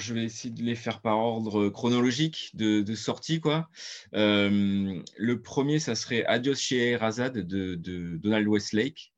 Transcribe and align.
je 0.00 0.14
vais 0.14 0.24
essayer 0.24 0.52
de 0.52 0.62
les 0.62 0.74
faire 0.74 1.00
par 1.00 1.18
ordre 1.18 1.68
chronologique 1.68 2.50
de, 2.54 2.94
sortie. 2.94 3.40
Quoi. 3.40 3.68
Euh, 4.14 5.00
le 5.16 5.42
premier, 5.42 5.78
ça 5.78 5.94
serait 5.94 6.24
Adios 6.24 6.54
chez 6.54 6.96
Razad 6.96 7.38
de, 7.38 8.16
Donald 8.16 8.46
Westlake, 8.48 9.12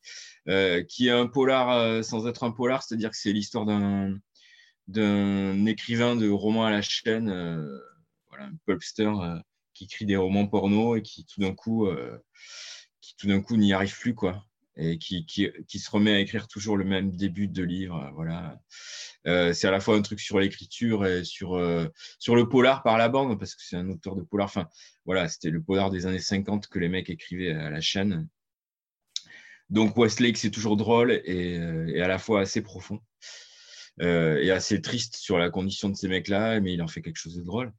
euh, 0.49 0.83
qui 0.83 1.09
est 1.09 1.13
un 1.13 1.27
polar 1.27 1.71
euh, 1.71 2.03
sans 2.03 2.27
être 2.27 2.45
un 2.45 2.51
polar, 2.51 2.83
c'est-à-dire 2.83 3.11
que 3.11 3.17
c'est 3.17 3.33
l'histoire 3.33 3.65
d'un, 3.65 4.19
d'un 4.89 5.65
écrivain 5.67 6.17
de 6.17 6.29
romans 6.29 6.67
à 6.67 6.71
la 6.71 6.83
chaîne, 6.83 7.29
voilà, 8.29 8.47
un 8.47 8.57
pulpster 8.67 9.13
qui 9.75 9.85
écrit 9.85 10.07
des 10.07 10.17
romans 10.17 10.47
porno 10.47 10.97
et 10.97 11.03
qui 11.03 11.25
tout 11.25 11.41
d'un 11.41 11.55
coup, 11.55 11.89
qui 13.01 13.15
tout 13.17 13.29
d'un 13.29 13.41
coup 13.41 13.57
n'y 13.57 13.73
arrive 13.73 13.97
plus. 13.99 14.15
quoi 14.15 14.45
et 14.77 14.99
qui, 14.99 15.27
qui, 15.27 15.51
qui, 15.69 15.79
se 15.79 15.91
remet 15.91 16.15
à 16.15 16.21
écrire 16.21 16.49
toujours 16.49 16.77
le 16.77 16.85
même 16.85 17.15
début 17.15 17.49
de 17.49 17.63
livre. 17.63 18.11
Voilà. 18.15 18.61
Euh, 19.27 19.53
c'est 19.53 19.69
à 19.69 19.71
la 19.71 19.81
fois 19.81 19.97
un 19.97 20.03
truc 20.03 20.21
sur 20.21 20.41
l'écriture 20.41 21.07
et 21.07 21.25
sur, 21.25 21.55
euh, 21.55 21.87
sur 22.19 22.35
le 22.35 22.49
polar 22.49 22.83
par 22.83 22.99
la 22.99 23.09
bande, 23.09 23.39
parce 23.39 23.55
que 23.55 23.63
c'est 23.63 23.77
un 23.77 23.89
auteur 23.89 24.17
de 24.17 24.23
polar. 24.23 24.47
Enfin, 24.47 24.69
voilà, 25.05 25.29
c'était 25.29 25.51
le 25.51 25.63
polar 25.63 25.91
des 25.91 26.07
années 26.07 26.19
50 26.19 26.69
que 26.69 26.79
les 26.79 26.89
mecs 26.89 27.11
écrivaient 27.11 27.53
à 27.53 27.71
la 27.71 27.81
chaîne. 27.81 28.29
Donc 29.71 29.97
Westlake, 29.97 30.37
c'est 30.37 30.51
toujours 30.51 30.77
drôle 30.77 31.11
euh, 31.11 31.87
et, 31.87 32.01
à 32.03 32.09
la 32.09 32.19
fois 32.19 32.41
assez 32.41 32.63
profond. 32.63 33.01
et 34.01 34.51
assez 34.51 34.81
triste 34.81 35.17
sur 35.17 35.39
la 35.39 35.51
condition 35.51 35.89
de 35.89 35.97
ces 35.97 36.09
mecs-là, 36.09 36.61
mais 36.61 36.73
il 36.75 36.83
en 36.83 36.89
fait 36.89 37.03
quelque 37.03 37.19
chose 37.19 37.37
de 37.37 37.45
drôle. 37.45 37.73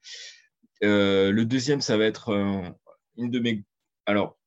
le 0.82 1.44
deuxième, 1.44 1.82
ça 1.82 1.98
va 1.98 2.06
être 2.06 2.76
une 3.18 3.32
de 3.32 3.40
mes... 3.40 3.64
Alors, 4.06 4.38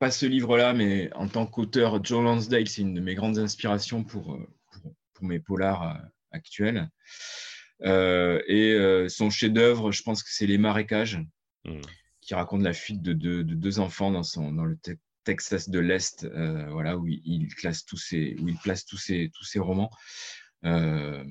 pas 0.00 0.10
ce 0.10 0.26
livre-là, 0.26 0.72
mais 0.72 1.12
en 1.14 1.28
tant 1.28 1.46
qu'auteur, 1.46 2.04
Joe 2.04 2.24
Lansdale, 2.24 2.66
c'est 2.66 2.82
une 2.82 2.94
de 2.94 3.00
mes 3.00 3.14
grandes 3.14 3.38
inspirations 3.38 4.02
pour, 4.02 4.36
pour, 4.72 4.92
pour 5.14 5.24
mes 5.24 5.38
polars. 5.38 6.00
Euh, 7.82 8.42
et 8.46 8.72
euh, 8.72 9.08
son 9.08 9.30
chef-d'œuvre, 9.30 9.92
je 9.92 10.02
pense 10.02 10.22
que 10.22 10.30
c'est 10.32 10.46
Les 10.46 10.58
Marécages, 10.58 11.18
hmm. 11.64 11.80
qui 12.20 12.34
raconte 12.34 12.62
la 12.62 12.72
fuite 12.72 13.02
de, 13.02 13.42
deux 13.42 13.78
enfants 13.78 14.10
dans, 14.10 14.22
son, 14.22 14.52
dans 14.52 14.64
le 14.64 14.78
Texas 15.24 15.68
de 15.68 15.78
l'Est, 15.78 16.24
euh, 16.24 16.68
voilà, 16.70 16.96
où 16.96 17.06
il, 17.06 17.48
classe 17.54 17.84
tous 17.84 17.96
ses, 17.96 18.36
où 18.40 18.48
il 18.48 18.56
place 18.56 18.84
tous 18.84 18.98
ses, 18.98 19.30
tous 19.34 19.44
ses 19.44 19.58
romans. 19.58 19.90
je 20.62 21.24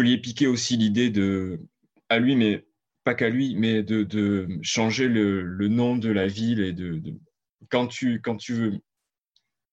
lui 0.00 0.12
ai 0.12 0.18
piqué 0.18 0.46
aussi 0.46 0.76
l'idée 0.76 1.10
de, 1.10 1.60
à 2.08 2.18
lui, 2.18 2.36
mais 2.36 2.66
pas 3.08 3.14
qu'à 3.14 3.30
lui, 3.30 3.56
mais 3.56 3.82
de, 3.82 4.46
changer 4.60 5.08
le, 5.08 5.68
nom 5.68 5.96
de 5.96 6.10
la 6.10 6.26
ville 6.26 6.60
et 6.60 6.74
de, 6.74 7.00
quand, 7.70 7.86
tu, 7.86 8.20
quand 8.20 8.36
tu 8.36 8.52
veux 8.52 8.80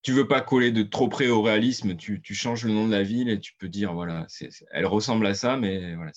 tu 0.03 0.14
veux 0.14 0.28
pas 0.28 0.39
coller 0.39 0.72
de 0.72 0.83
trop 0.83 1.09
près 1.09 1.28
au 1.28 1.41
réalisme, 1.41 1.97
tu, 1.97 2.22
changes 2.33 2.63
le 2.63 2.72
nom 2.72 2.88
de 2.88 2.94
la 2.94 3.03
ville 3.03 3.28
et 3.28 3.41
tu 3.41 3.53
peux 3.58 3.67
dire, 3.67 3.94
voilà, 3.94 4.25
elle 4.72 4.86
ressemble 4.86 5.25
à 5.25 5.33
ça, 5.33 5.58
mais 5.58 5.95
voilà, 5.95 6.11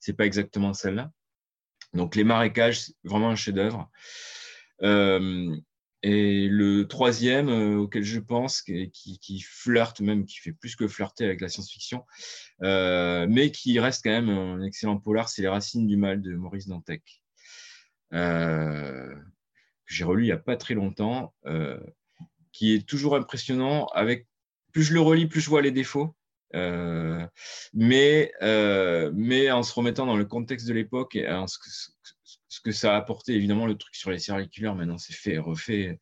c'est 0.00 0.14
pas 0.14 0.26
exactement 0.26 0.72
celle-là. 0.72 1.12
Donc, 1.92 2.16
les 2.16 2.24
marécages, 2.24 2.90
vraiment 3.04 3.30
un 3.30 3.36
chef-d'œuvre. 3.36 3.88
Euh, 4.82 5.54
et 6.02 6.48
le 6.48 6.86
troisième 6.86 7.48
euh, 7.48 7.76
auquel 7.76 8.04
je 8.04 8.20
pense, 8.20 8.62
qui, 8.62 9.40
flirte 9.40 10.00
même, 10.00 10.24
qui 10.24 10.38
fait 10.38 10.52
plus 10.52 10.76
que 10.76 10.88
flirter 10.88 11.24
avec 11.24 11.40
la 11.40 11.48
science-fiction, 11.48 12.04
euh, 12.62 13.26
mais 13.28 13.50
qui 13.50 13.78
reste 13.80 14.04
quand 14.04 14.10
même 14.10 14.30
un 14.30 14.62
excellent 14.62 14.98
polar, 14.98 15.28
c'est 15.28 15.42
Les 15.42 15.48
Racines 15.48 15.86
du 15.86 15.96
Mal 15.96 16.22
de 16.22 16.34
Maurice 16.34 16.68
Dantec. 16.68 17.22
que 18.10 19.14
j'ai 19.86 20.04
relu 20.04 20.24
il 20.24 20.26
n'y 20.26 20.32
a 20.32 20.38
pas 20.38 20.56
très 20.56 20.74
longtemps 20.74 21.34
qui 22.52 22.74
est 22.74 22.86
toujours 22.86 23.16
impressionnant. 23.16 23.86
Avec 23.94 24.26
plus 24.72 24.82
je 24.82 24.94
le 24.94 25.00
relis, 25.00 25.26
plus 25.26 25.40
je 25.40 25.48
vois 25.48 25.62
les 25.62 25.70
défauts. 25.70 26.14
Euh, 26.54 27.26
mais, 27.74 28.32
euh, 28.42 29.50
en 29.50 29.62
se 29.62 29.72
remettant 29.72 30.06
dans 30.06 30.16
le 30.16 30.24
contexte 30.24 30.66
de 30.66 30.72
l'époque 30.72 31.14
et 31.16 31.28
en 31.28 31.46
ce 31.46 31.58
ce 32.48 32.60
que, 32.60 32.72
ça 32.72 32.94
a 32.94 32.96
apporté, 32.96 33.34
évidemment, 33.34 33.66
le 33.66 33.76
truc 33.76 33.94
sur 33.94 34.10
les 34.10 34.18
circulaires, 34.18 34.74
maintenant 34.74 34.98
c'est 34.98 35.14
fait, 35.14 35.38
refait. 35.38 35.98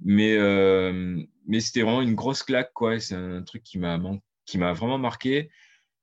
Mais, 0.00 0.36
euh, 0.36 1.20
mais 1.46 1.60
c'était 1.60 1.82
vraiment 1.82 2.02
une 2.02 2.14
grosse 2.14 2.42
claque, 2.42 2.72
quoi. 2.72 3.00
C'est 3.00 3.14
un 3.14 3.42
truc 3.42 3.62
qui 3.62 3.78
m'a 3.78 4.00
qui 4.46 4.58
m'a 4.58 4.72
vraiment 4.72 4.98
marqué. 4.98 5.50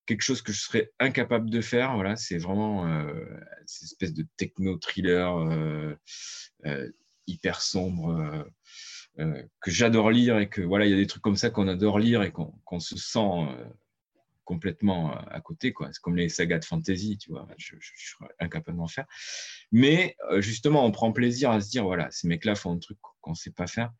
Quelque 0.05 0.21
chose 0.21 0.41
que 0.41 0.51
je 0.51 0.61
serais 0.61 0.91
incapable 0.99 1.49
de 1.49 1.61
faire. 1.61 1.95
Voilà, 1.95 2.15
c'est 2.15 2.37
vraiment 2.37 2.87
cette 3.65 3.83
espèce 3.83 4.13
de 4.13 4.25
techno-thriller 4.37 5.95
hyper 7.27 7.61
sombre. 7.61 8.45
Euh, 9.19 9.41
que 9.61 9.71
j'adore 9.71 10.11
lire 10.11 10.39
et 10.39 10.49
que 10.49 10.61
voilà, 10.61 10.85
il 10.85 10.91
y 10.91 10.93
a 10.93 10.97
des 10.97 11.07
trucs 11.07 11.23
comme 11.23 11.37
ça 11.37 11.49
qu'on 11.49 11.69
adore 11.69 11.99
lire 11.99 12.21
et 12.23 12.33
qu'on 12.33 12.79
se 12.81 12.97
sent 12.97 13.19
euh, 13.19 13.65
complètement 14.45 15.11
euh, 15.11 15.21
à 15.29 15.41
côté. 15.41 15.73
quoi. 15.73 15.89
C'est 15.91 16.01
comme 16.01 16.15
les 16.15 16.29
sagas 16.29 16.59
de 16.59 16.65
fantasy, 16.65 17.17
tu 17.17 17.31
vois, 17.31 17.47
je, 17.57 17.75
suis 17.79 18.15
incapable 18.39 18.77
d'en 18.77 18.87
faire. 18.87 19.05
Mais 19.71 20.15
justement, 20.37 20.85
on 20.85 20.91
prend 20.91 21.11
plaisir 21.11 21.51
à 21.51 21.59
se 21.59 21.69
dire, 21.69 21.83
voilà, 21.83 22.09
ces 22.11 22.27
mecs-là 22.27 22.55
font 22.55 22.71
un 22.71 22.79
truc 22.79 22.97
qu'on 23.21 23.31
ne 23.31 23.35
sait 23.35 23.51
pas 23.51 23.67
faire. 23.67 23.91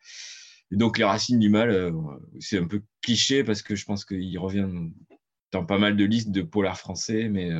Et 0.72 0.78
donc, 0.78 0.98
les 0.98 1.04
racines 1.04 1.40
du 1.40 1.50
mal, 1.50 1.94
c'est 2.40 2.58
un 2.58 2.68
peu 2.68 2.82
cliché 3.02 3.44
parce 3.44 3.62
que 3.62 3.76
je 3.76 3.86
pense 3.86 4.06
qu'il 4.06 4.40
revient 4.40 4.68
dans 5.52 5.66
pas 5.66 5.78
mal 5.78 5.96
de 5.96 6.06
listes 6.06 6.32
de 6.32 6.42
polars 6.42 6.80
français, 6.80 7.28
mais, 7.30 7.52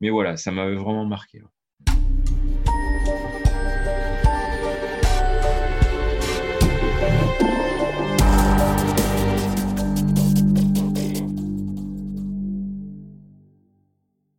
mais 0.00 0.10
voilà, 0.10 0.36
ça 0.36 0.52
m'avait 0.52 0.76
vraiment 0.76 1.06
marqué. 1.06 1.42